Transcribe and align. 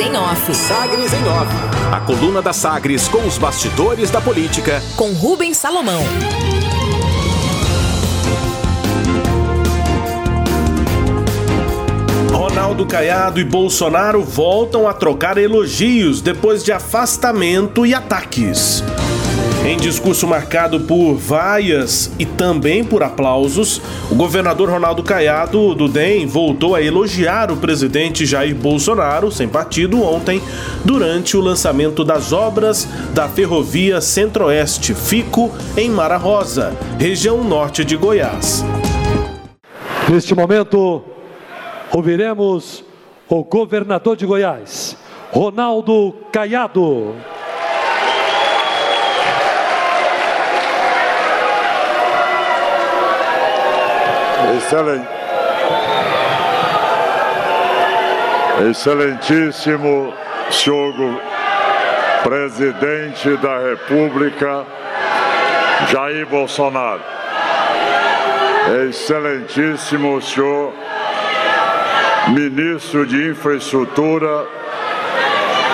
em 0.00 0.16
Off. 0.16 0.54
Sagres 0.54 1.12
em 1.12 1.28
Off. 1.28 1.52
A 1.92 2.00
coluna 2.00 2.40
da 2.40 2.52
Sagres 2.52 3.06
com 3.06 3.26
os 3.26 3.36
bastidores 3.36 4.10
da 4.10 4.20
política. 4.20 4.82
Com 4.96 5.12
Rubens 5.12 5.58
Salomão. 5.58 6.02
Ronaldo 12.32 12.86
Caiado 12.86 13.40
e 13.40 13.44
Bolsonaro 13.44 14.22
voltam 14.24 14.88
a 14.88 14.94
trocar 14.94 15.36
elogios 15.36 16.22
depois 16.22 16.64
de 16.64 16.72
afastamento 16.72 17.84
e 17.84 17.94
ataques. 17.94 18.82
Em 19.64 19.76
discurso 19.76 20.26
marcado 20.26 20.80
por 20.80 21.14
vaias 21.14 22.10
e 22.18 22.24
também 22.24 22.82
por 22.82 23.02
aplausos, 23.02 23.80
o 24.10 24.14
governador 24.14 24.70
Ronaldo 24.70 25.02
Caiado 25.02 25.74
do 25.74 25.86
DEM 25.86 26.26
voltou 26.26 26.74
a 26.74 26.82
elogiar 26.82 27.52
o 27.52 27.58
presidente 27.58 28.24
Jair 28.24 28.54
Bolsonaro, 28.54 29.30
sem 29.30 29.46
partido, 29.46 30.02
ontem, 30.02 30.40
durante 30.82 31.36
o 31.36 31.42
lançamento 31.42 32.02
das 32.02 32.32
obras 32.32 32.88
da 33.12 33.28
Ferrovia 33.28 34.00
Centro-Oeste, 34.00 34.94
FICO, 34.94 35.52
em 35.76 35.90
Mara 35.90 36.16
Rosa, 36.16 36.74
região 36.98 37.44
norte 37.44 37.84
de 37.84 37.96
Goiás. 37.96 38.64
Neste 40.08 40.34
momento, 40.34 41.02
ouviremos 41.92 42.82
o 43.28 43.44
governador 43.44 44.16
de 44.16 44.24
Goiás, 44.24 44.96
Ronaldo 45.30 46.14
Caiado. 46.32 47.14
Excelente. 54.56 55.08
Excelentíssimo 58.68 60.12
senhor 60.50 60.94
presidente 62.22 63.36
da 63.38 63.58
República, 63.58 64.66
Jair 65.88 66.26
Bolsonaro. 66.26 67.02
Excelentíssimo 68.88 70.20
senhor 70.20 70.72
ministro 72.28 73.06
de 73.06 73.30
Infraestrutura, 73.30 74.46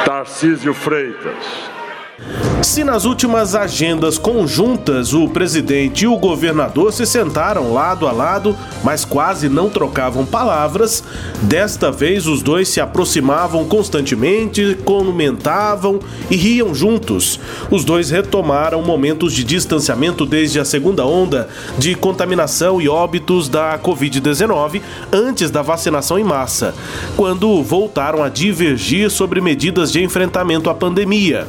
Tarcísio 0.05 0.73
Freitas. 0.73 1.76
Se 2.63 2.83
nas 2.83 3.05
últimas 3.05 3.55
agendas 3.55 4.19
conjuntas 4.19 5.13
o 5.13 5.29
presidente 5.29 6.05
e 6.05 6.09
o 6.09 6.17
governador 6.17 6.93
se 6.93 7.07
sentaram 7.07 7.73
lado 7.73 8.09
a 8.09 8.13
lado, 8.13 8.57
mas 8.83 9.05
quase 9.05 9.49
não 9.49 9.71
trocavam 9.71 10.27
palavras, 10.27 11.05
desta 11.43 11.93
vez 11.93 12.27
os 12.27 12.43
dois 12.43 12.69
se 12.69 12.81
aproximavam 12.81 13.65
constantemente, 13.67 14.77
comentavam 14.85 16.01
e 16.31 16.37
riam 16.37 16.75
juntos. 16.75 17.39
Os 17.71 17.85
dois 17.85 18.11
retomaram 18.11 18.83
momentos 18.83 19.33
de 19.33 19.45
distanciamento 19.45 20.27
desde 20.27 20.59
a 20.59 20.65
segunda 20.65 21.07
onda 21.07 21.49
de 21.79 21.95
contaminação 21.95 22.81
e 22.81 22.89
óbitos 22.89 23.49
da 23.49 23.79
Covid-19 23.79 24.83
antes 25.13 25.51
da 25.51 25.63
vacinação 25.63 26.19
em 26.19 26.25
massa, 26.25 26.75
quando 27.17 27.63
voltaram 27.63 28.25
a 28.25 28.29
divergir 28.29 29.11
sobre 29.11 29.41
medidas 29.41 29.93
de 29.93 30.03
enfrentamento 30.03 30.69
à 30.69 30.75
pandemia. 30.75 31.47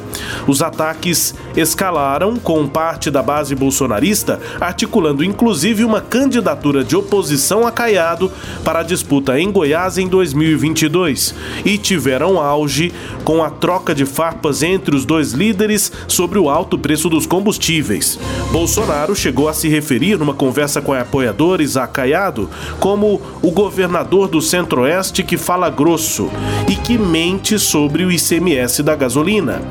Os 0.48 0.57
ataques 0.62 1.34
escalaram 1.56 2.38
com 2.38 2.68
parte 2.68 3.10
da 3.10 3.22
base 3.22 3.56
bolsonarista, 3.56 4.40
articulando 4.60 5.24
inclusive 5.24 5.84
uma 5.84 6.02
candidatura 6.02 6.84
de 6.84 6.96
oposição 6.96 7.66
a 7.66 7.72
Caiado 7.72 8.32
para 8.64 8.80
a 8.80 8.84
disputa 8.84 9.40
em 9.40 9.52
Goiás 9.52 9.98
em 9.98 10.08
2022 10.08 11.36
e 11.66 11.78
tiveram 11.78 12.40
auge 12.42 12.94
com 13.24 13.44
a 13.44 13.50
troca 13.50 13.94
de 13.94 14.06
farpas 14.06 14.64
entre 14.64 14.96
os 14.96 15.06
dois 15.06 15.34
líderes 15.34 15.92
sobre 16.08 16.40
o 16.40 16.50
alto 16.50 16.78
preço 16.78 17.10
dos 17.10 17.26
combustíveis. 17.26 18.20
Bolsonaro 18.52 19.16
chegou 19.16 19.50
a 19.50 19.54
se 19.54 19.68
referir 19.68 20.18
numa 20.18 20.34
conversa 20.34 20.82
com 20.82 20.94
apoiadores 20.94 21.78
a 21.78 21.88
Caiado 21.88 22.50
como 22.80 23.22
o 23.42 23.52
governador 23.52 24.28
do 24.28 24.42
Centro-Oeste 24.42 25.24
que 25.24 25.38
fala 25.38 25.70
grosso 25.70 26.30
e 26.70 26.76
que 26.76 26.98
mente 26.98 27.60
sobre 27.60 28.04
o 28.04 28.12
ICMS 28.12 28.84
da 28.84 28.96
gasolina. 28.96 29.62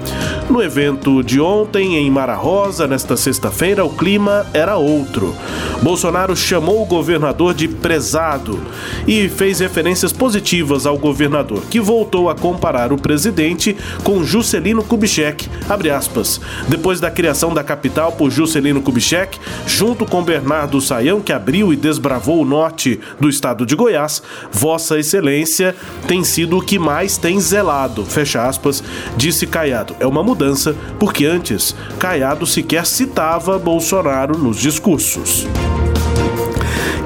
No 0.48 0.62
evento 0.62 0.75
de 1.24 1.40
ontem 1.40 1.96
em 1.96 2.10
Mara 2.10 2.34
Rosa, 2.34 2.86
nesta 2.86 3.16
sexta-feira, 3.16 3.82
o 3.82 3.88
clima 3.88 4.44
era 4.52 4.76
outro. 4.76 5.34
Bolsonaro 5.82 6.36
chamou 6.36 6.82
o 6.82 6.84
governador 6.84 7.54
de 7.54 7.66
prezado 7.66 8.60
e 9.06 9.26
fez 9.26 9.60
referências 9.60 10.12
positivas 10.12 10.84
ao 10.84 10.98
governador, 10.98 11.62
que 11.70 11.80
voltou 11.80 12.28
a 12.28 12.34
comparar 12.34 12.92
o 12.92 12.98
presidente 12.98 13.74
com 14.04 14.22
Juscelino 14.22 14.84
Kubitschek, 14.84 15.48
aspas, 15.96 16.42
depois 16.68 17.00
da 17.00 17.10
criação 17.10 17.54
da 17.54 17.64
capital 17.64 18.12
por 18.12 18.30
Juscelino 18.30 18.82
Kubitschek, 18.82 19.38
junto 19.66 20.04
com 20.04 20.22
Bernardo 20.22 20.78
Saião, 20.78 21.22
que 21.22 21.32
abriu 21.32 21.72
e 21.72 21.76
desbravou 21.76 22.42
o 22.42 22.44
norte 22.44 23.00
do 23.18 23.30
estado 23.30 23.64
de 23.64 23.74
Goiás, 23.74 24.22
Vossa 24.52 24.98
Excelência 24.98 25.74
tem 26.06 26.22
sido 26.22 26.58
o 26.58 26.62
que 26.62 26.78
mais 26.78 27.16
tem 27.16 27.40
zelado, 27.40 28.04
fecha 28.04 28.46
aspas, 28.46 28.84
disse 29.16 29.46
Caiado. 29.46 29.96
É 30.00 30.06
uma 30.06 30.22
mudança, 30.22 30.65
porque 30.98 31.26
antes 31.26 31.74
Caiado 31.98 32.46
sequer 32.46 32.86
citava 32.86 33.58
Bolsonaro 33.58 34.38
nos 34.38 34.58
discursos. 34.58 35.46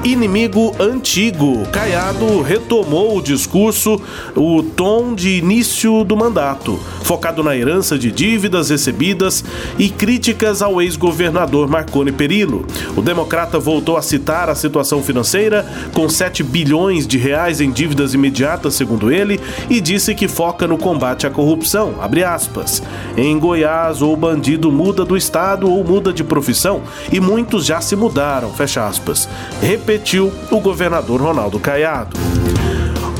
Inimigo 0.03 0.75
antigo. 0.79 1.63
Caiado 1.67 2.41
retomou 2.41 3.17
o 3.17 3.21
discurso, 3.21 4.01
o 4.35 4.63
tom 4.63 5.13
de 5.13 5.37
início 5.37 6.03
do 6.03 6.17
mandato, 6.17 6.79
focado 7.03 7.43
na 7.43 7.55
herança 7.55 7.99
de 7.99 8.11
dívidas 8.11 8.71
recebidas 8.71 9.45
e 9.77 9.89
críticas 9.89 10.63
ao 10.63 10.81
ex-governador 10.81 11.67
Marconi 11.67 12.11
Perillo. 12.11 12.65
O 12.97 13.01
democrata 13.01 13.59
voltou 13.59 13.95
a 13.95 14.01
citar 14.01 14.49
a 14.49 14.55
situação 14.55 15.03
financeira, 15.03 15.67
com 15.93 16.09
7 16.09 16.41
bilhões 16.41 17.05
de 17.05 17.19
reais 17.19 17.61
em 17.61 17.69
dívidas 17.69 18.15
imediatas, 18.15 18.73
segundo 18.73 19.11
ele, 19.11 19.39
e 19.69 19.79
disse 19.79 20.15
que 20.15 20.27
foca 20.27 20.67
no 20.67 20.79
combate 20.79 21.27
à 21.27 21.29
corrupção. 21.29 21.93
Em 23.15 23.37
Goiás, 23.37 24.01
o 24.01 24.15
bandido 24.15 24.71
muda 24.71 25.05
do 25.05 25.15
estado 25.15 25.71
ou 25.71 25.83
muda 25.83 26.11
de 26.11 26.23
profissão, 26.23 26.81
e 27.11 27.19
muitos 27.19 27.67
já 27.67 27.79
se 27.81 27.95
mudaram. 27.95 28.51
Fecha 28.51 28.87
aspas 28.87 29.29
repetiu 29.91 30.31
o 30.49 30.59
governador 30.61 31.21
Ronaldo 31.21 31.59
Caiado. 31.59 32.17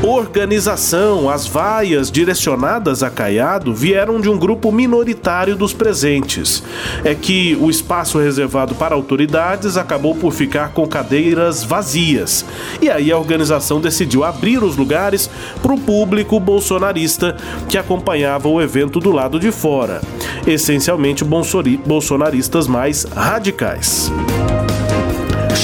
Organização, 0.02 1.30
as 1.30 1.46
vaias 1.46 2.10
direcionadas 2.10 3.04
a 3.04 3.10
Caiado 3.10 3.74
vieram 3.74 4.22
de 4.22 4.30
um 4.30 4.38
grupo 4.38 4.72
minoritário 4.72 5.56
dos 5.56 5.74
presentes. 5.74 6.64
É 7.04 7.14
que 7.14 7.58
o 7.60 7.70
espaço 7.70 8.18
reservado 8.18 8.74
para 8.74 8.96
autoridades 8.96 9.76
acabou 9.76 10.16
por 10.16 10.32
ficar 10.32 10.70
com 10.70 10.88
cadeiras 10.88 11.62
vazias. 11.62 12.46
E 12.82 12.90
aí 12.90 13.12
a 13.12 13.18
organização 13.18 13.82
decidiu 13.82 14.24
abrir 14.24 14.64
os 14.64 14.78
lugares 14.78 15.30
para 15.62 15.74
o 15.74 15.80
público 15.80 16.40
bolsonarista 16.40 17.36
que 17.68 17.78
acompanhava 17.78 18.48
o 18.48 18.62
evento 18.62 18.98
do 19.00 19.12
lado 19.12 19.40
de 19.40 19.52
fora, 19.52 20.02
essencialmente 20.48 21.24
bolsonaristas 21.24 22.66
mais 22.66 23.04
radicais 23.04 24.10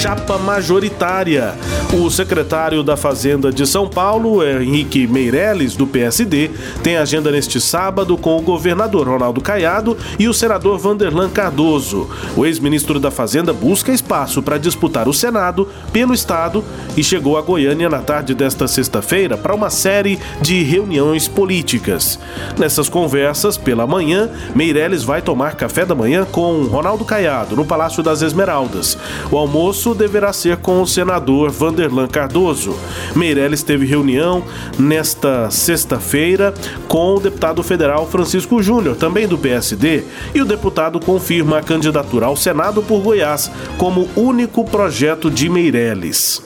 chapa 0.00 0.38
majoritária. 0.38 1.56
O 1.90 2.10
secretário 2.10 2.82
da 2.82 2.98
Fazenda 2.98 3.50
de 3.50 3.66
São 3.66 3.88
Paulo, 3.88 4.46
Henrique 4.46 5.06
Meirelles, 5.06 5.74
do 5.74 5.86
PSD, 5.86 6.50
tem 6.82 6.98
agenda 6.98 7.30
neste 7.30 7.58
sábado 7.62 8.14
com 8.18 8.36
o 8.36 8.42
governador 8.42 9.08
Ronaldo 9.08 9.40
Caiado 9.40 9.96
e 10.18 10.28
o 10.28 10.34
senador 10.34 10.78
Vanderlan 10.78 11.30
Cardoso. 11.30 12.06
O 12.36 12.44
ex-ministro 12.44 13.00
da 13.00 13.10
Fazenda 13.10 13.54
busca 13.54 13.90
espaço 13.90 14.42
para 14.42 14.58
disputar 14.58 15.08
o 15.08 15.14
Senado 15.14 15.66
pelo 15.90 16.12
Estado 16.12 16.62
e 16.94 17.02
chegou 17.02 17.38
a 17.38 17.42
Goiânia 17.42 17.88
na 17.88 18.00
tarde 18.00 18.34
desta 18.34 18.68
sexta-feira 18.68 19.38
para 19.38 19.54
uma 19.54 19.70
série 19.70 20.18
de 20.42 20.62
reuniões 20.62 21.26
políticas. 21.26 22.18
Nessas 22.58 22.90
conversas, 22.90 23.56
pela 23.56 23.86
manhã, 23.86 24.28
Meirelles 24.54 25.04
vai 25.04 25.22
tomar 25.22 25.56
café 25.56 25.86
da 25.86 25.94
manhã 25.94 26.26
com 26.30 26.64
Ronaldo 26.64 27.04
Caiado 27.06 27.56
no 27.56 27.64
Palácio 27.64 28.02
das 28.02 28.20
Esmeraldas. 28.20 28.98
O 29.30 29.38
almoço 29.38 29.94
deverá 29.94 30.34
ser 30.34 30.58
com 30.58 30.82
o 30.82 30.86
senador 30.86 31.50
Vanderlan 31.50 31.77
Cardoso. 32.10 32.76
Meirelles 33.14 33.62
teve 33.62 33.86
reunião 33.86 34.42
nesta 34.78 35.50
sexta-feira 35.50 36.52
com 36.86 37.14
o 37.14 37.20
deputado 37.20 37.62
federal 37.62 38.08
Francisco 38.08 38.62
Júnior, 38.62 38.96
também 38.96 39.26
do 39.28 39.38
PSD, 39.38 40.04
e 40.34 40.40
o 40.40 40.44
deputado 40.44 40.98
confirma 40.98 41.58
a 41.58 41.62
candidatura 41.62 42.26
ao 42.26 42.36
Senado 42.36 42.82
por 42.82 43.00
Goiás 43.00 43.50
como 43.76 44.08
único 44.16 44.64
projeto 44.64 45.30
de 45.30 45.48
Meirelles. 45.48 46.42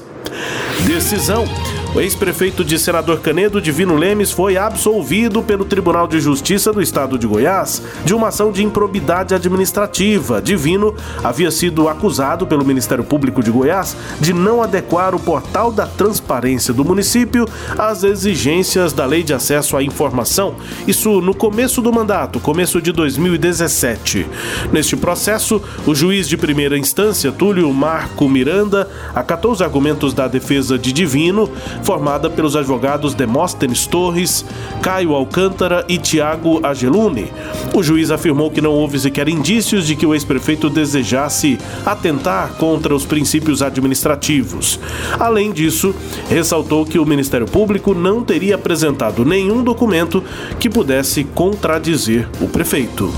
Decisão. 0.86 1.44
O 1.94 2.00
ex-prefeito 2.00 2.64
de 2.64 2.78
Senador 2.78 3.20
Canedo, 3.20 3.60
Divino 3.60 3.94
Lemes, 3.96 4.30
foi 4.30 4.56
absolvido 4.56 5.42
pelo 5.42 5.62
Tribunal 5.62 6.08
de 6.08 6.20
Justiça 6.20 6.72
do 6.72 6.80
Estado 6.80 7.18
de 7.18 7.26
Goiás 7.26 7.82
de 8.02 8.14
uma 8.14 8.28
ação 8.28 8.50
de 8.50 8.64
improbidade 8.64 9.34
administrativa. 9.34 10.40
Divino 10.40 10.94
havia 11.22 11.50
sido 11.50 11.90
acusado 11.90 12.46
pelo 12.46 12.64
Ministério 12.64 13.04
Público 13.04 13.42
de 13.42 13.50
Goiás 13.50 13.94
de 14.18 14.32
não 14.32 14.62
adequar 14.62 15.14
o 15.14 15.20
portal 15.20 15.70
da 15.70 15.86
transparência 15.86 16.72
do 16.72 16.82
município 16.82 17.46
às 17.76 18.04
exigências 18.04 18.94
da 18.94 19.04
Lei 19.04 19.22
de 19.22 19.34
Acesso 19.34 19.76
à 19.76 19.82
Informação. 19.82 20.54
Isso 20.88 21.20
no 21.20 21.34
começo 21.34 21.82
do 21.82 21.92
mandato, 21.92 22.40
começo 22.40 22.80
de 22.80 22.90
2017. 22.90 24.26
Neste 24.72 24.96
processo, 24.96 25.60
o 25.86 25.94
juiz 25.94 26.26
de 26.26 26.38
primeira 26.38 26.78
instância, 26.78 27.30
Túlio 27.30 27.70
Marco 27.70 28.30
Miranda, 28.30 28.88
acatou 29.14 29.52
os 29.52 29.60
argumentos 29.60 30.14
da 30.14 30.26
defesa 30.26 30.78
de 30.78 30.90
Divino 30.90 31.50
formada 31.82 32.30
pelos 32.30 32.56
advogados 32.56 33.14
Demóstenes 33.14 33.86
Torres, 33.86 34.44
Caio 34.80 35.14
Alcântara 35.14 35.84
e 35.88 35.98
Tiago 35.98 36.60
Ageluni. 36.64 37.32
O 37.74 37.82
juiz 37.82 38.10
afirmou 38.10 38.50
que 38.50 38.60
não 38.60 38.72
houve 38.72 38.98
sequer 38.98 39.28
indícios 39.28 39.86
de 39.86 39.96
que 39.96 40.06
o 40.06 40.14
ex-prefeito 40.14 40.70
desejasse 40.70 41.58
atentar 41.84 42.54
contra 42.54 42.94
os 42.94 43.04
princípios 43.04 43.62
administrativos. 43.62 44.78
Além 45.18 45.52
disso, 45.52 45.94
ressaltou 46.28 46.84
que 46.84 46.98
o 46.98 47.06
Ministério 47.06 47.46
Público 47.46 47.94
não 47.94 48.22
teria 48.22 48.54
apresentado 48.54 49.24
nenhum 49.24 49.62
documento 49.62 50.22
que 50.58 50.70
pudesse 50.70 51.24
contradizer 51.24 52.28
o 52.40 52.48
prefeito. 52.48 53.12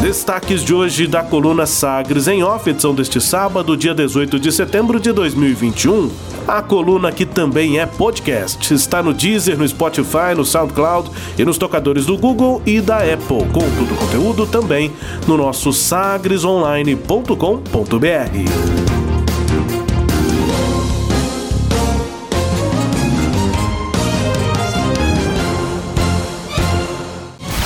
Destaques 0.00 0.62
de 0.62 0.72
hoje 0.72 1.08
da 1.08 1.24
coluna 1.24 1.66
Sagres 1.66 2.28
em 2.28 2.42
off, 2.44 2.70
edição 2.70 2.94
deste 2.94 3.20
sábado, 3.20 3.76
dia 3.76 3.92
18 3.92 4.38
de 4.38 4.52
setembro 4.52 5.00
de 5.00 5.10
2021. 5.10 6.37
A 6.48 6.60
coluna 6.62 7.12
que 7.12 7.26
também 7.26 7.78
é 7.78 7.84
podcast. 7.84 8.72
Está 8.72 9.02
no 9.02 9.12
Deezer, 9.12 9.58
no 9.58 9.68
Spotify, 9.68 10.34
no 10.34 10.46
SoundCloud 10.46 11.10
e 11.36 11.44
nos 11.44 11.58
tocadores 11.58 12.06
do 12.06 12.16
Google 12.16 12.62
e 12.64 12.80
da 12.80 13.00
Apple. 13.00 13.44
Com 13.52 13.60
todo 13.60 13.92
o 13.92 13.96
conteúdo 13.96 14.46
também 14.46 14.90
no 15.26 15.36
nosso 15.36 15.74
sagresonline.com.br. 15.74 17.34